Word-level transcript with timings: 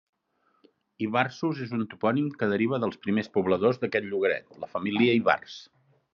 Ivarsos 1.07 1.61
és 1.65 1.73
un 1.77 1.83
topònim 1.91 2.31
que 2.39 2.49
deriva 2.55 2.81
dels 2.85 2.99
primers 3.05 3.31
pobladors 3.37 3.81
d'aquest 3.85 4.09
llogaret, 4.09 4.53
la 4.65 4.73
família 4.75 5.21
Ivars. 5.21 5.61